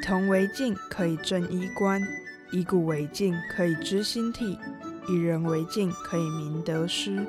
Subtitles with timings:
[0.00, 2.00] 铜为镜，可以正衣冠；
[2.50, 4.58] 以古为镜，可以知兴替；
[5.08, 7.24] 以人为镜，可以明得失。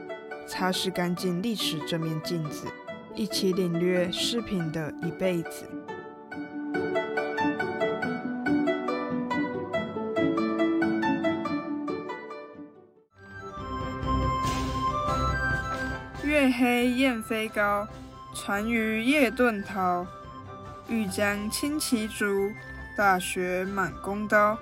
[0.47, 2.67] 擦拭干净历史这面镜子，
[3.15, 5.69] 一起领略饰品的一辈子。
[16.23, 17.87] 月黑雁飞高，
[18.47, 20.05] 单于夜遁逃。
[20.91, 22.51] 欲将轻骑逐，
[22.97, 24.59] 大雪满弓刀。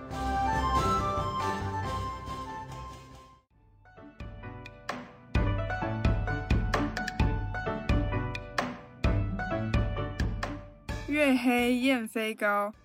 [11.07, 12.75] 月黑雁飞高，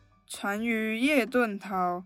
[0.40, 2.02] 单于夜遁逃。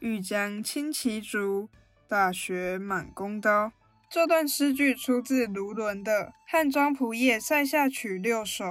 [0.00, 1.68] 欲将轻骑逐，
[2.08, 3.70] 大雪满弓刀。
[4.10, 8.64] 这段诗句出自卢纶的《汉章仆射塞下曲六首》。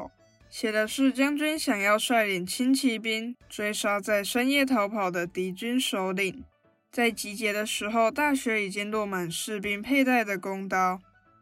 [0.49, 6.43] 写的是将军想要率领轻骑兵追杀在深夜逃跑的敌军首领，
[6.91, 10.99] 在集结的时候，大雪已经落满士兵佩戴的弓刀。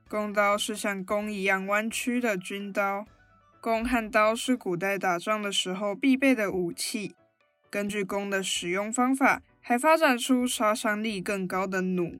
[0.10, 3.06] 弓刀是像弓一样弯曲的军刀。
[3.62, 7.16] 弓和刀是古代打仗的时候必备的武器。
[7.70, 12.20] 根据弓的使用方法，还发展出杀伤力更高的弩。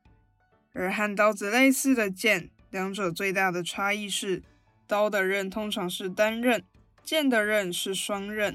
[0.74, 4.42] 而和刀子类似的剑，两者最大的差异是，
[4.88, 6.64] 刀的刃通常是单刃。
[7.08, 8.54] 剑的刃是双刃。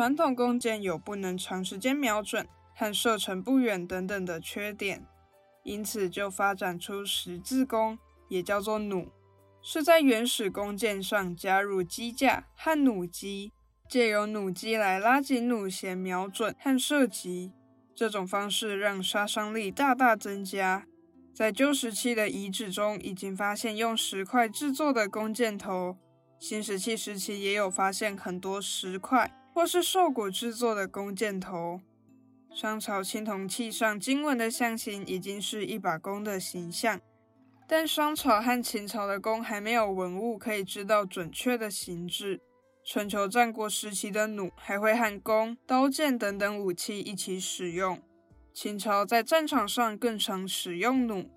[0.00, 5.06] 传统弓箭有不能长时间瞄准和射程不远等等的缺点，
[5.62, 7.98] 因此就发展出十字弓，
[8.30, 9.12] 也叫做弩，
[9.60, 13.52] 是在原始弓箭上加入机架和弩机，
[13.90, 17.52] 借由弩机来拉紧弩弦瞄准和射击。
[17.94, 20.86] 这种方式让杀伤力大大增加。
[21.34, 25.98] 在旧时期的遗址中，已经发现用石块制作的弓箭头；
[26.38, 29.36] 新石器时期也有发现很多石块。
[29.60, 31.82] 或是兽骨制作的弓箭头，
[32.50, 36.98] 商朝青铜器上经文的象形已经是一把弓的形象，
[37.68, 42.40] 但商朝和秦朝的弓还没有文物可以知道准确的形制。
[42.82, 48.00] 春秋战国时期的弩还会和弓、刀剑等等武器一起使用。
[48.54, 51.28] 秦朝在战场上更常使用弩，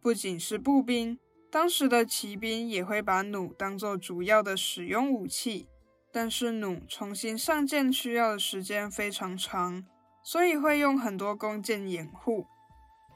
[0.00, 1.16] 不仅是步兵，
[1.48, 5.68] 当时的骑兵也会把弩当做主要的使用武器。
[6.10, 9.84] 但是弩重新上箭需要的时间非常长，
[10.22, 12.46] 所以会用很多弓箭掩护。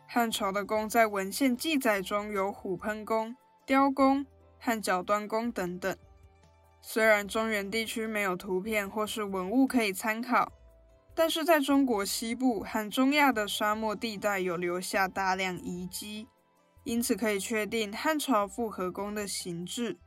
[0.06, 4.26] 汉朝的弓在文献记载中有虎喷弓、雕弓
[4.58, 5.96] 和角端弓等等。
[6.82, 10.52] 虽然中原地区没有图片或是文物可以参考，
[11.14, 16.28] 但是在中国西部和中亚的沙漠地带有留下大量遗迹，
[16.84, 19.98] 因此可以确定汉朝复合弓的形制。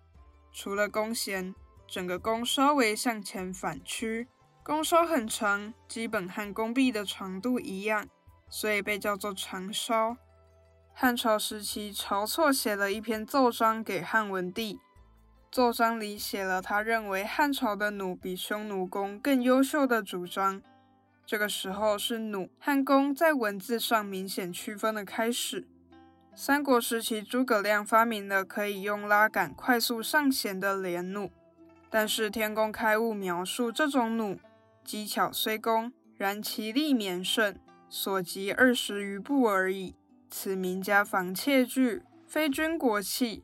[0.51, 1.55] 除了弓弦。
[1.87, 4.27] 整个弓稍微向前反曲，
[4.63, 8.07] 弓梢很长，基本和弓臂的长度一样，
[8.49, 10.17] 所以被叫做长梢。
[10.93, 14.79] 汉朝时期，晁错写了一篇奏章给汉文帝，
[15.51, 20.61] 奏章里写了他认为汉朝的弩比匈奴弓更优秀的主张。
[21.25, 25.67] 这个时候是弩和弓在文字上明显区分的开始。
[26.35, 31.31] 三国时期，诸葛亮发明了可以用拉杆快速上弦的连弩。
[31.89, 34.39] 但是天工开物描述这种弩，
[34.83, 37.57] 机巧虽工，然其力免胜，
[37.89, 39.95] 所及二十余步而已。
[40.29, 43.43] 此名家防窃具，非军国器。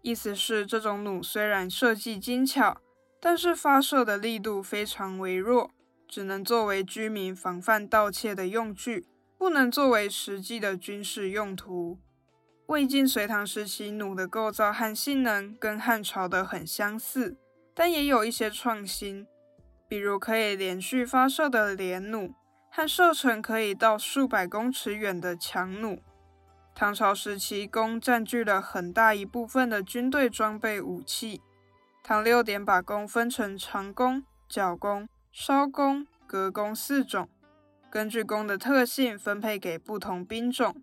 [0.00, 2.80] 意思是这种弩虽然设计精巧，
[3.20, 5.70] 但是发射的力度非常微弱，
[6.08, 9.06] 只能作为居民防范盗窃的用具，
[9.36, 11.98] 不能作为实际的军事用途。
[12.66, 17.36] 魏晋隋唐时期弩的构造和性能跟汉朝的很相似。
[17.74, 19.26] 但也有一些创新，
[19.88, 22.34] 比如可以连续发射的连弩
[22.70, 26.02] 和射程可以到数百公尺远的强弩。
[26.74, 31.42] 唐朝时期，弓占据了很大一部分的军队装备武器。
[32.02, 37.28] 唐六典把弓分成长弓、角弓、稍弓、格弓四种，
[37.90, 40.74] 根据弓的特性分配给不同兵种。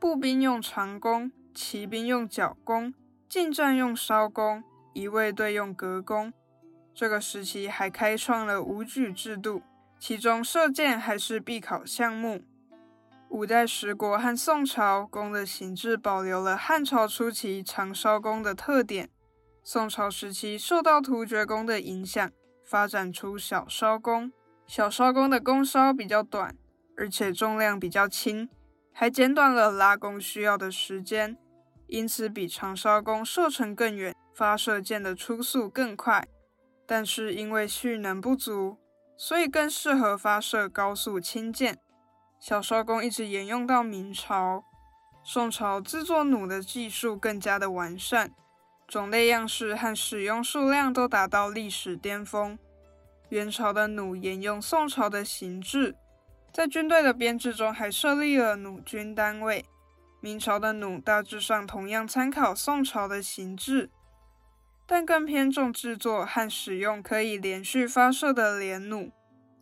[0.00, 2.92] 步兵用长弓，骑兵用角弓，
[3.28, 4.62] 近战用稍弓。
[4.92, 6.32] 一卫队用格弓，
[6.94, 9.62] 这个时期还开创了武举制度，
[9.98, 12.42] 其中射箭还是必考项目。
[13.28, 19.10] 五代十国和宋朝弓的形制保留了汉朝初期长烧弓的特点，
[19.62, 22.30] 宋朝时期受到突厥弓的影响，
[22.64, 24.32] 发展出小烧弓。
[24.66, 26.56] 小烧弓的弓梢比较短，
[26.96, 28.48] 而且重量比较轻，
[28.92, 31.36] 还减短了拉弓需要的时间，
[31.86, 36.28] 因此比长烧弓射程更远，发射箭的初速更快。
[36.86, 38.78] 但是因为蓄能不足，
[39.16, 41.76] 所以更适合发射高速轻箭。
[42.38, 44.62] 小烧弓一直沿用到明朝、
[45.24, 48.30] 宋朝，制作弩的技术更加的完善，
[48.86, 52.56] 种类样式和使用数量都达到历史巅峰。
[53.30, 55.96] 元朝的弩沿用宋朝的形制，
[56.52, 59.66] 在军队的编制中还设立了弩军单位。
[60.20, 63.90] 明朝的弩大致上同样参考宋朝的形制。
[64.90, 69.12] 但更偏重制作和使用可以连续发射的连弩。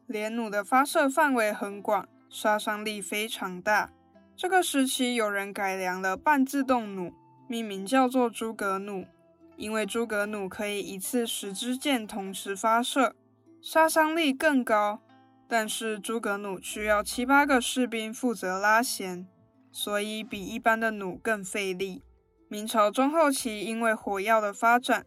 [0.06, 3.90] 连弩的发射范围很广，杀伤力非常大。
[4.36, 7.12] 这个时期有人改良了半自动弩，
[7.48, 9.08] 命名叫做诸葛弩，
[9.56, 13.16] 因为诸葛弩可以一次十支箭同时发射，
[13.60, 15.00] 杀伤力更高。
[15.48, 19.26] 但是诸葛弩需要七八个士兵负责拉弦，
[19.72, 22.04] 所以比一般的弩更费力。
[22.48, 25.04] 明朝中后期因为火药的发展，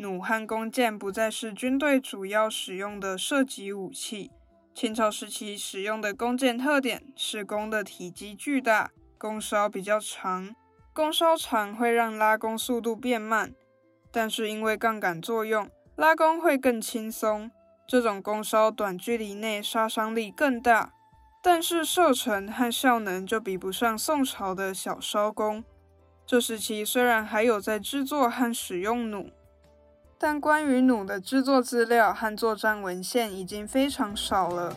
[0.00, 4.30] 弩和弓箭不再是军队主要使用的射击武器。
[4.72, 10.54] 清朝时期使用的弓箭特点是弓的体积巨大，弓梢比较长。
[10.92, 13.52] 弓梢长会让拉弓速度变慢，
[14.12, 17.50] 但是因为杠杆作用，拉弓会更轻松。
[17.88, 20.92] 这种弓梢短距离内杀伤力更大，
[21.42, 25.64] 但是射程和效能就比不上宋朝的小烧弓。
[26.24, 29.32] 这时期虽然还有在制作和使用弩。
[30.20, 34.76] 但关于弩的制作资料和作战文献已经非常少了。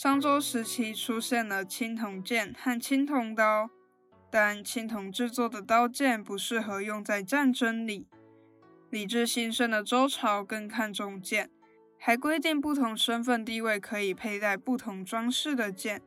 [0.00, 3.68] 商周时期出现了青铜剑和青铜刀，
[4.30, 8.06] 但青铜制作的刀剑不适合用在战争里。
[8.90, 11.50] 理智兴盛的周朝更看重剑，
[11.98, 16.00] 还规定不同身份地位可以佩戴不同装饰的剑。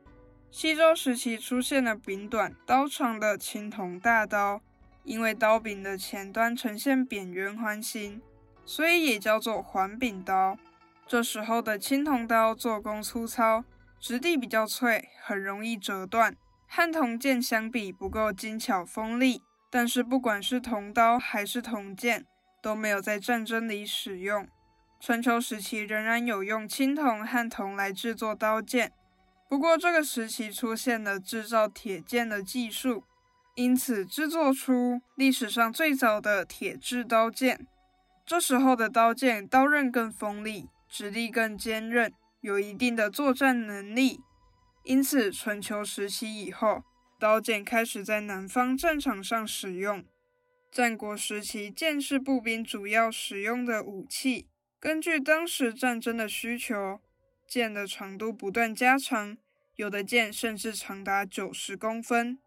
[0.50, 4.62] 西周时期出现了柄短刀长的青铜大刀，
[5.04, 8.22] 因为刀柄的前端呈现扁圆环形，
[8.64, 10.56] 所以也叫做环柄刀。
[11.06, 13.62] 这时候的青铜刀做工粗糙。
[14.02, 16.34] 质地比较脆，很容易折断，
[16.66, 19.44] 和铜剑相比不够精巧锋利。
[19.70, 22.26] 但是不管是铜刀还是铜剑，
[22.60, 24.48] 都没有在战争里使用。
[24.98, 28.92] 春秋时期仍然有用青铜和铜来制作刀剑，
[29.48, 33.04] 不过这个时期出现了制造铁剑的技术，
[33.54, 37.68] 因此制作出历史上最早的铁制刀剑。
[38.26, 42.12] 这时候的刀剑刀刃更锋利，质地更坚韧。
[42.42, 44.20] 有一定的作战能力，
[44.82, 46.82] 因此春秋时期以后，
[47.16, 50.04] 刀剑开始在南方战场上使用。
[50.72, 54.48] 战国时期，剑是步兵主要使用的武器。
[54.80, 57.00] 根据当时战争的需求，
[57.46, 59.38] 剑的长度不断加长，
[59.76, 62.40] 有的剑甚至长达九十公分。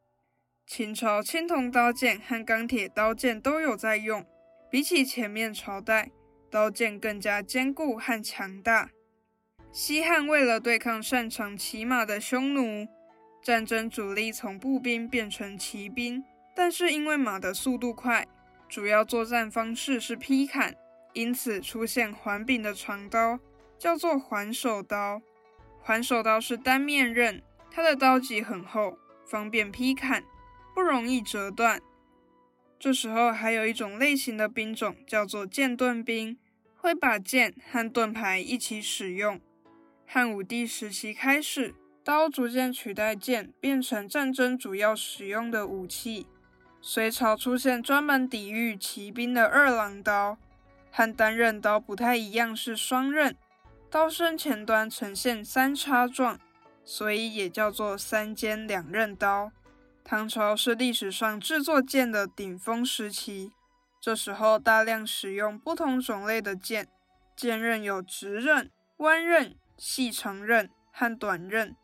[0.67, 4.25] 秦朝青铜刀剑和钢铁刀剑都有在用，
[4.69, 6.11] 比起前面朝代，
[6.51, 8.89] 刀剑更加坚固和强大。
[9.75, 12.87] 西汉为了对抗擅长骑马的匈奴，
[13.43, 16.23] 战争主力从步兵变成骑兵，
[16.55, 18.25] 但是因为马的速度快，
[18.69, 20.73] 主要作战方式是劈砍，
[21.11, 23.37] 因此出现环柄的长刀，
[23.77, 25.21] 叫做环手刀。
[25.81, 30.23] 环手刀是单面刃，它的刀脊很厚，方便劈砍，
[30.73, 31.81] 不容易折断。
[32.79, 36.39] 这时候还有一种类型的兵种叫做剑盾兵，
[36.77, 39.41] 会把剑和盾牌一起使用。
[40.07, 46.27] 汉武帝时期开始，刀逐渐取代剑，变成战争主要使用的武器。
[46.81, 50.37] 隋朝出现专门抵御骑兵的二郎刀，
[50.91, 53.35] 和单刃刀不太一样，是双刃，
[53.89, 56.39] 刀身前端呈现三叉状，
[56.83, 59.51] 所以也叫做三尖两刃刀。
[60.03, 63.51] 唐朝是历史上制作剑的顶峰时期，
[63.99, 66.87] 这时候大量使用不同种类的剑，
[67.35, 68.69] 剑刃有直刃。
[68.99, 71.75] 弯刃、细长刃和短刃。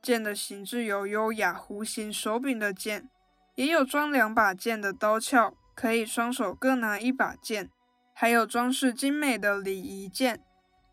[0.00, 3.08] 剑的形制有优雅弧形手柄的剑，
[3.56, 7.70] 也有装两把剑的刀鞘，可以双手各拿一把剑，
[8.14, 10.44] 还有装饰精美的礼仪剑。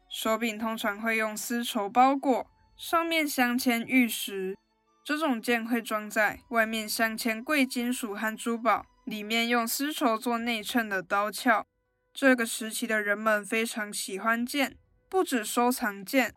[0.10, 4.58] 手柄通常会用丝绸包裹，上面镶嵌玉石。
[5.04, 11.64] 这种剑会装在外面镶嵌贵金属和珠宝，里面用丝绸做内衬的刀鞘。
[12.12, 16.34] 这个时期的人们非常喜欢剑，不止收藏剑，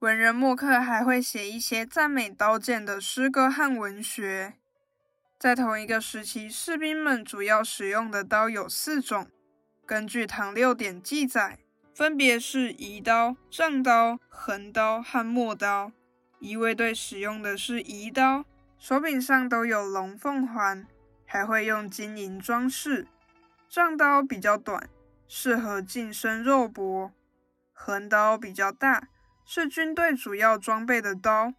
[0.00, 4.54] 文人墨客还会写一些赞美刀剑的诗歌和文学。
[5.38, 9.28] 在同一个时期，士兵们主要使用的刀有四种，
[9.86, 11.58] 根据《唐六典》记载，
[11.94, 15.92] 分别是移刀、丈刀、横刀和陌刀。
[16.38, 18.44] 仪卫队使用的是移刀，
[18.78, 20.86] 手柄上都有龙凤环，
[21.24, 23.06] 还会用金银装饰。
[23.68, 24.88] 丈刀比较短，
[25.26, 27.12] 适合近身肉搏；
[27.82, 29.08] 横刀比较大，
[29.46, 31.54] 是军队主要装备的刀，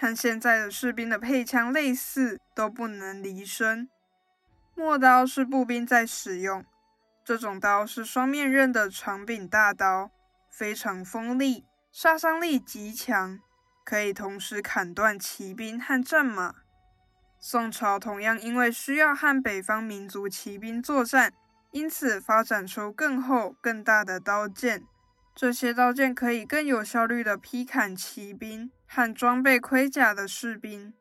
[0.00, 3.90] 和现在的士兵的配枪类似，都不能离身。
[4.74, 6.64] 陌刀是步兵在使用，
[7.22, 10.10] 这种刀是双面刃的长柄大刀，
[10.50, 13.38] 非常锋利，杀伤力极强。
[13.84, 16.54] 可以同时砍断骑兵和战马。
[17.38, 21.34] 宋朝同样因为需要和北方民族骑兵作战，
[21.70, 24.86] 因此发展出更厚、更大的刀剑。
[25.34, 30.94] 这些刀剑可以更有效率地劈砍骑兵和装备盔甲的士兵。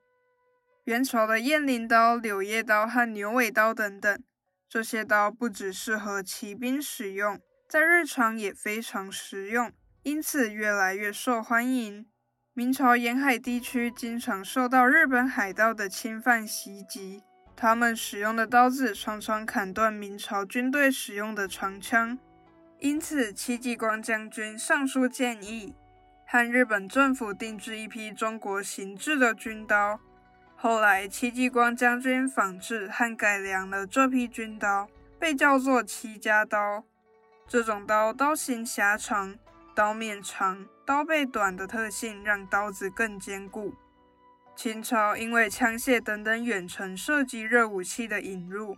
[0.85, 4.23] 元朝的雁翎刀、柳叶刀和牛尾刀等等，
[4.67, 9.71] 这些刀不只适合骑兵使用，在日常也非常实用，
[10.01, 12.07] 因此越来越受欢迎。
[12.55, 17.23] 明朝沿海地区经常受到日本海盗的侵犯袭击，
[17.55, 22.17] 他们使用的刀子常常砍断明朝军队使用的长枪，
[22.83, 25.73] 因此戚继光将军上书建议，
[26.27, 30.01] 和日本政府定制一批中国形制的军刀。
[30.57, 36.83] 后来，戚继光将军仿制和改良了这批军刀，被叫做戚家刀。
[37.47, 39.37] 这种刀刀形狭长，
[39.73, 40.67] 刀面长。
[40.85, 43.73] 刀背短的特性让刀子更坚固。
[44.57, 48.75] 清朝因为枪械等等远程射击热武器的引入，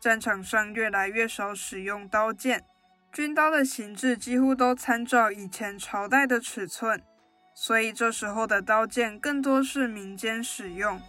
[0.00, 2.64] 战场上越来越少使用刀剑，
[3.14, 7.00] 军刀的形制几乎都参照以前朝代的尺寸，
[7.54, 11.00] 所以这时候的刀剑更多是民间使用。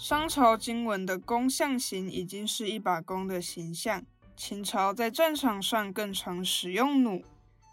[0.00, 4.02] 商朝经文的弓象形已经是一把弓的形象。
[4.34, 7.22] 秦朝在战场上更常使用弩，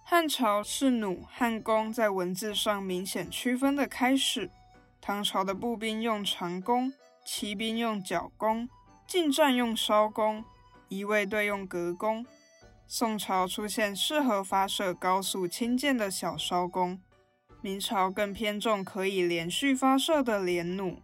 [0.03, 4.51] 汉朝是弩和弓在文字上明显区分的开始。
[4.99, 6.91] 唐朝的步兵用长弓，
[7.23, 8.67] 骑兵用角弓，
[9.07, 10.43] 近战用梢弓，
[10.89, 12.25] 仪卫队用格弓。
[12.85, 16.99] 宋朝出现适合发射高速轻箭的小烧弓，
[17.61, 21.01] 明朝更偏重可以连续发射的连弩。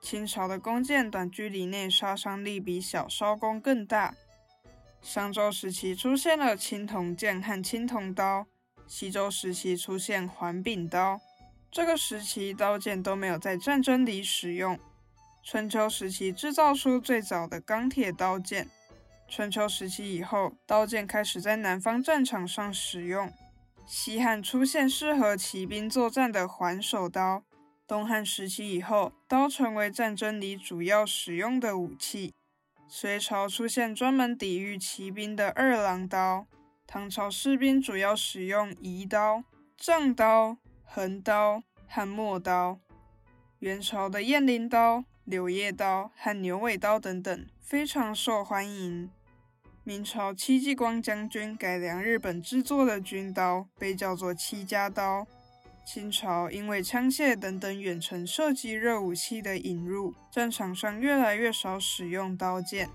[0.00, 4.14] 清朝的弓箭短距离内杀伤力比小烧弓更大。
[5.02, 8.46] 商周时期出现了青铜剑和青铜刀，
[8.86, 11.20] 西周时期出现环柄刀。
[11.70, 14.78] 这个时期刀剑都没有在战争里使用。
[15.44, 18.68] 春秋时期制造出最早的钢铁刀剑。
[19.28, 23.32] 春秋时期以后，刀剑开始在南方战场上使用。
[23.86, 27.42] 西汉出现适合骑兵作战的环首刀。
[27.88, 32.34] 东汉时期以后，刀成为战争里主要使用的武器。
[32.86, 36.46] 隋朝出现专门抵御骑兵的二郎刀。
[36.86, 39.42] 唐朝士兵主要使用移刀、
[39.74, 42.78] 丈刀、横刀和陌刀。
[43.60, 49.10] 元朝的雁翎刀、柳叶刀和牛尾刀等等非常受欢迎。
[49.82, 55.26] 明朝戚继光将军改良日本制作的军刀，被叫做戚家刀。
[55.90, 62.90] 清朝因为枪械等等远程射击热武器的引入，战场上越来越少使用刀剑。